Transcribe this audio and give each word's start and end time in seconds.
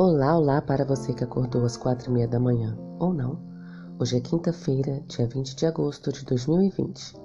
Olá, 0.00 0.38
olá 0.38 0.62
para 0.62 0.84
você 0.84 1.12
que 1.12 1.24
acordou 1.24 1.64
às 1.64 1.76
quatro 1.76 2.08
e 2.08 2.14
meia 2.14 2.28
da 2.28 2.38
manhã, 2.38 2.78
ou 3.00 3.12
não. 3.12 3.36
Hoje 3.98 4.16
é 4.16 4.20
quinta-feira, 4.20 5.02
dia 5.08 5.26
20 5.26 5.56
de 5.56 5.66
agosto 5.66 6.12
de 6.12 6.24
2020. 6.24 7.16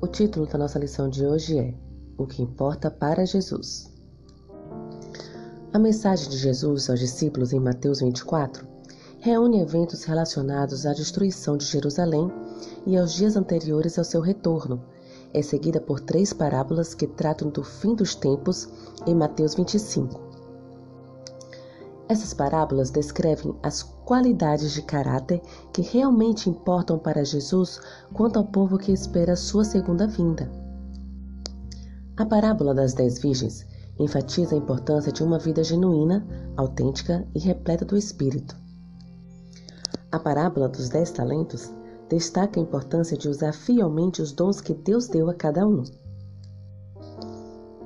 O 0.00 0.06
título 0.06 0.46
da 0.46 0.56
nossa 0.56 0.78
lição 0.78 1.10
de 1.10 1.26
hoje 1.26 1.58
é 1.58 1.74
O 2.16 2.26
que 2.26 2.40
importa 2.40 2.90
para 2.90 3.26
Jesus. 3.26 3.92
A 5.74 5.78
mensagem 5.78 6.30
de 6.30 6.38
Jesus 6.38 6.88
aos 6.88 7.00
discípulos 7.00 7.52
em 7.52 7.60
Mateus 7.60 8.00
24 8.00 8.66
reúne 9.20 9.60
eventos 9.60 10.04
relacionados 10.04 10.86
à 10.86 10.94
destruição 10.94 11.58
de 11.58 11.66
Jerusalém 11.66 12.32
e 12.86 12.96
aos 12.96 13.12
dias 13.12 13.36
anteriores 13.36 13.98
ao 13.98 14.06
seu 14.06 14.22
retorno. 14.22 14.82
É 15.34 15.42
seguida 15.42 15.82
por 15.82 16.00
três 16.00 16.32
parábolas 16.32 16.94
que 16.94 17.06
tratam 17.06 17.50
do 17.50 17.62
fim 17.62 17.94
dos 17.94 18.14
tempos 18.14 18.70
em 19.06 19.14
Mateus 19.14 19.54
25. 19.54 20.23
Essas 22.06 22.34
parábolas 22.34 22.90
descrevem 22.90 23.56
as 23.62 23.82
qualidades 23.82 24.72
de 24.72 24.82
caráter 24.82 25.40
que 25.72 25.80
realmente 25.80 26.50
importam 26.50 26.98
para 26.98 27.24
Jesus 27.24 27.80
quanto 28.12 28.38
ao 28.38 28.44
povo 28.44 28.76
que 28.76 28.92
espera 28.92 29.34
sua 29.34 29.64
segunda 29.64 30.06
vinda. 30.06 30.50
A 32.16 32.26
parábola 32.26 32.74
das 32.74 32.92
dez 32.92 33.18
virgens 33.18 33.66
enfatiza 33.98 34.54
a 34.54 34.58
importância 34.58 35.10
de 35.10 35.24
uma 35.24 35.38
vida 35.38 35.64
genuína, 35.64 36.26
autêntica 36.56 37.26
e 37.34 37.38
repleta 37.38 37.86
do 37.86 37.96
Espírito. 37.96 38.54
A 40.12 40.18
parábola 40.18 40.68
dos 40.68 40.90
dez 40.90 41.10
talentos 41.10 41.72
destaca 42.08 42.60
a 42.60 42.62
importância 42.62 43.16
de 43.16 43.28
usar 43.28 43.52
fielmente 43.52 44.20
os 44.20 44.30
dons 44.30 44.60
que 44.60 44.74
Deus 44.74 45.08
deu 45.08 45.30
a 45.30 45.34
cada 45.34 45.66
um. 45.66 45.82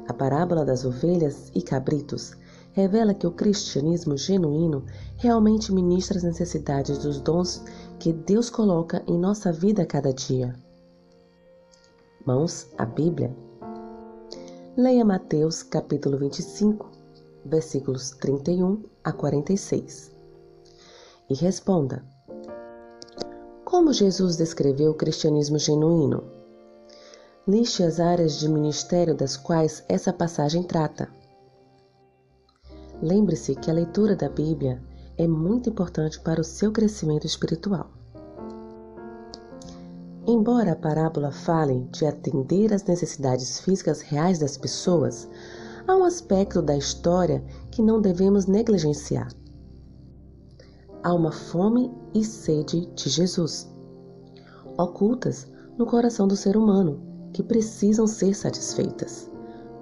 A 0.09 0.13
parábola 0.13 0.65
das 0.65 0.85
ovelhas 0.85 1.53
e 1.55 1.63
cabritos 1.63 2.35
revela 2.79 3.13
que 3.13 3.27
o 3.27 3.33
cristianismo 3.33 4.17
genuíno 4.17 4.85
realmente 5.17 5.73
ministra 5.73 6.17
as 6.17 6.23
necessidades 6.23 6.99
dos 6.99 7.21
dons 7.21 7.65
que 7.99 8.13
Deus 8.13 8.49
coloca 8.49 9.03
em 9.09 9.19
nossa 9.19 9.51
vida 9.51 9.83
a 9.83 9.87
cada 9.87 10.13
dia. 10.13 10.55
Mãos 12.25 12.69
a 12.79 12.87
Bíblia. 12.87 13.37
Leia 14.77 15.05
Mateus 15.05 15.65
capítulo 15.65 16.19
25, 16.19 16.89
versículos 17.45 18.13
31 18.13 18.85
a 19.03 19.11
46. 19.11 20.13
E 21.29 21.35
responda: 21.35 22.05
Como 23.65 23.93
Jesus 23.93 24.37
descreveu 24.37 24.93
o 24.93 24.95
cristianismo 24.95 25.59
genuíno? 25.59 26.23
Liste 27.45 27.83
as 27.83 27.99
áreas 27.99 28.39
de 28.39 28.49
ministério 28.49 29.17
das 29.17 29.37
quais 29.37 29.83
essa 29.89 30.13
passagem 30.13 30.63
trata. 30.63 31.18
Lembre-se 33.01 33.55
que 33.55 33.71
a 33.71 33.75
leitura 33.75 34.17
da 34.17 34.29
Bíblia 34.29 34.83
é 35.17 35.27
muito 35.27 35.69
importante 35.69 36.19
para 36.21 36.41
o 36.41 36.45
seu 36.45 36.73
crescimento 36.73 37.27
espiritual. 37.27 37.91
Embora 40.27 40.73
a 40.73 40.77
parábola 40.77 41.31
fale 41.31 41.89
de 41.93 42.05
atender 42.05 42.73
às 42.75 42.85
necessidades 42.85 43.61
físicas 43.61 44.01
reais 44.01 44.39
das 44.39 44.57
pessoas, 44.57 45.29
há 45.87 45.97
um 45.97 46.05
aspecto 46.05 46.61
da 46.61 46.77
história 46.77 47.43
que 47.71 47.83
não 47.83 48.01
devemos 48.01 48.47
negligenciar. 48.47 49.29
Há 51.03 51.15
uma 51.15 51.33
fome 51.33 51.91
e 52.13 52.25
sede 52.25 52.87
de 52.95 53.09
Jesus, 53.09 53.73
ocultas 54.77 55.47
no 55.79 55.87
coração 55.87 56.27
do 56.27 56.37
ser 56.37 56.57
humano, 56.57 57.01
que 57.33 57.43
precisam 57.43 58.07
ser 58.07 58.35
satisfeitas. 58.35 59.31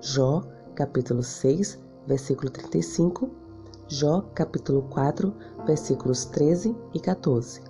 Jó, 0.00 0.42
capítulo 0.74 1.22
6, 1.22 1.85
versículo 2.06 2.50
35, 2.50 3.30
Jó, 3.88 4.22
capítulo 4.34 4.82
4, 4.82 5.32
versículos 5.66 6.24
13 6.24 6.74
e 6.94 7.00
14. 7.00 7.60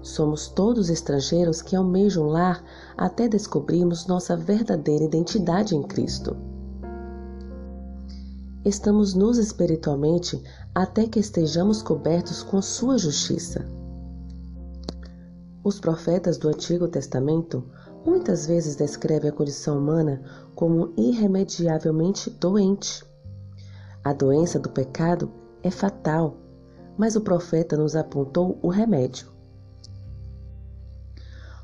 Somos 0.00 0.48
todos 0.48 0.88
estrangeiros 0.88 1.60
que 1.60 1.76
almejam 1.76 2.28
lar 2.28 2.64
até 2.96 3.28
descobrirmos 3.28 4.06
nossa 4.06 4.36
verdadeira 4.36 5.04
identidade 5.04 5.74
em 5.74 5.82
Cristo. 5.82 6.36
Estamos 8.64 9.14
nus 9.14 9.38
espiritualmente 9.38 10.42
até 10.74 11.06
que 11.06 11.18
estejamos 11.18 11.82
cobertos 11.82 12.42
com 12.42 12.60
Sua 12.62 12.96
justiça. 12.96 13.66
Os 15.64 15.80
profetas 15.80 16.38
do 16.38 16.48
Antigo 16.48 16.88
Testamento 16.88 17.64
muitas 18.04 18.46
vezes 18.46 18.76
descrevem 18.76 19.30
a 19.30 19.32
condição 19.32 19.78
humana 19.78 20.22
como 20.54 20.92
irremediavelmente 20.96 22.30
doente. 22.30 23.04
A 24.04 24.12
doença 24.12 24.58
do 24.58 24.70
pecado 24.70 25.30
é 25.62 25.70
fatal, 25.70 26.36
mas 26.96 27.16
o 27.16 27.20
profeta 27.20 27.76
nos 27.76 27.94
apontou 27.94 28.58
o 28.62 28.68
remédio. 28.68 29.28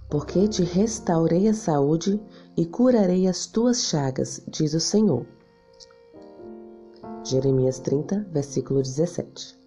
Porque 0.09 0.47
te 0.47 0.63
restaurei 0.63 1.49
a 1.49 1.55
saúde 1.55 2.21
e 2.57 2.67
curarei 2.67 3.27
as 3.27 3.47
tuas 3.47 3.85
chagas, 3.85 4.43
diz 4.49 4.75
o 4.75 4.81
Senhor. 4.81 5.27
Jeremias 7.25 7.79
30, 7.79 8.27
versículo 8.31 8.83
17. 8.83 9.59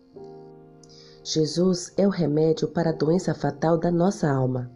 Jesus 1.23 1.91
é 1.97 2.07
o 2.07 2.11
remédio 2.11 2.67
para 2.67 2.91
a 2.91 2.93
doença 2.93 3.33
fatal 3.33 3.77
da 3.77 3.91
nossa 3.91 4.31
alma. 4.31 4.71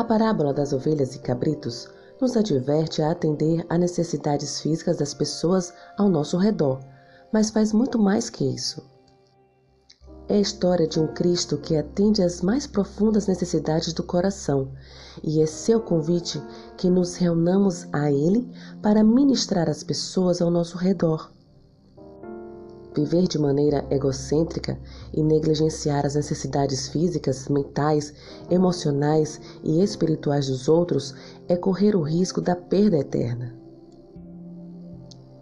A 0.00 0.04
parábola 0.04 0.54
das 0.54 0.72
ovelhas 0.72 1.14
e 1.14 1.18
cabritos 1.18 1.86
nos 2.18 2.34
adverte 2.34 3.02
a 3.02 3.10
atender 3.10 3.66
a 3.68 3.76
necessidades 3.76 4.58
físicas 4.58 4.96
das 4.96 5.12
pessoas 5.12 5.74
ao 5.98 6.08
nosso 6.08 6.38
redor, 6.38 6.80
mas 7.30 7.50
faz 7.50 7.70
muito 7.74 7.98
mais 7.98 8.30
que 8.30 8.42
isso. 8.42 8.82
É 10.26 10.36
a 10.36 10.40
história 10.40 10.86
de 10.86 10.98
um 10.98 11.06
Cristo 11.06 11.58
que 11.58 11.76
atende 11.76 12.22
às 12.22 12.40
mais 12.40 12.66
profundas 12.66 13.26
necessidades 13.26 13.92
do 13.92 14.02
coração, 14.02 14.72
e 15.22 15.42
é 15.42 15.44
seu 15.44 15.78
convite 15.78 16.42
que 16.78 16.88
nos 16.88 17.16
reunamos 17.16 17.86
a 17.92 18.10
Ele 18.10 18.50
para 18.80 19.04
ministrar 19.04 19.68
às 19.68 19.84
pessoas 19.84 20.40
ao 20.40 20.50
nosso 20.50 20.78
redor. 20.78 21.30
Viver 22.94 23.28
de 23.28 23.38
maneira 23.38 23.86
egocêntrica 23.90 24.78
e 25.12 25.22
negligenciar 25.22 26.04
as 26.04 26.16
necessidades 26.16 26.88
físicas, 26.88 27.48
mentais, 27.48 28.12
emocionais 28.50 29.40
e 29.62 29.82
espirituais 29.82 30.48
dos 30.48 30.68
outros 30.68 31.14
é 31.48 31.56
correr 31.56 31.94
o 31.94 32.02
risco 32.02 32.40
da 32.40 32.56
perda 32.56 32.98
eterna. 32.98 33.54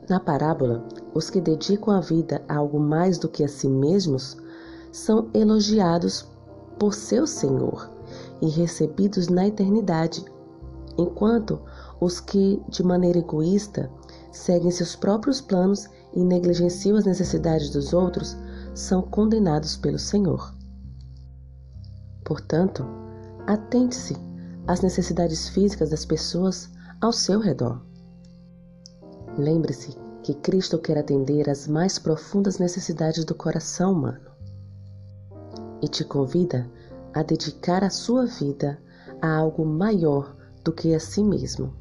Na 0.09 0.21
parábola, 0.21 0.87
os 1.15 1.31
que 1.31 1.41
dedicam 1.41 1.95
a 1.95 2.01
vida 2.01 2.43
a 2.49 2.57
algo 2.57 2.79
mais 2.79 3.19
do 3.19 3.29
que 3.29 3.45
a 3.45 3.49
si 3.49 3.69
mesmos 3.69 4.37
são 4.91 5.29
elogiados 5.35 6.27
por 6.79 6.95
seu 6.95 7.27
Senhor 7.27 7.91
e 8.41 8.49
recebidos 8.49 9.29
na 9.29 9.47
eternidade, 9.47 10.25
enquanto 10.97 11.61
os 12.01 12.21
que, 12.21 12.63
de 12.69 12.83
maneira 12.83 13.19
egoísta, 13.19 13.91
seguem 14.33 14.71
seus 14.71 14.95
próprios 14.97 15.41
planos 15.41 15.89
e 16.19 16.25
negligenciam 16.25 16.97
as 16.97 17.05
necessidades 17.05 17.71
dos 17.71 17.93
outros 17.93 18.37
são 18.75 19.01
condenados 19.01 19.77
pelo 19.77 20.01
Senhor. 20.01 20.53
Portanto, 22.25 22.85
atente-se 23.47 24.17
às 24.67 24.81
necessidades 24.81 25.49
físicas 25.49 25.91
das 25.91 26.05
pessoas 26.05 26.69
ao 27.01 27.13
seu 27.13 27.39
redor. 27.39 27.81
Lembre-se 29.39 29.97
que 30.25 30.35
Cristo 30.35 30.77
quer 30.81 30.99
atender 30.99 31.49
às 31.49 31.69
mais 31.69 32.01
profundas 32.01 32.59
necessidades 32.59 33.25
do 33.25 33.37
coração 33.37 33.93
humano 33.93 34.29
e 35.81 35.87
te 35.87 36.05
convida 36.05 36.69
a 37.15 37.23
dedicar 37.23 37.85
a 37.85 37.91
sua 37.91 38.27
vida 38.27 38.77
a 39.23 39.37
algo 39.37 39.65
maior 39.65 40.37
do 40.65 40.73
que 40.73 40.93
a 40.97 40.99
si 40.99 41.23
mesmo. 41.23 41.73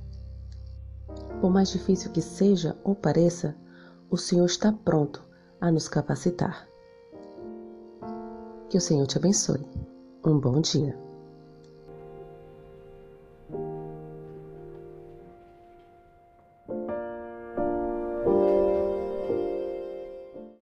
Por 1.41 1.50
mais 1.50 1.69
difícil 1.69 2.12
que 2.12 2.21
seja 2.21 2.77
ou 2.83 2.94
pareça, 2.94 3.56
o 4.09 4.18
Senhor 4.18 4.45
está 4.45 4.71
pronto 4.71 5.24
a 5.59 5.71
nos 5.71 5.88
capacitar. 5.88 6.68
Que 8.69 8.77
o 8.77 8.81
Senhor 8.81 9.07
te 9.07 9.18
abençoe. 9.18 9.65
Um 10.25 10.39
bom 10.39 10.62
dia. 10.62 11.06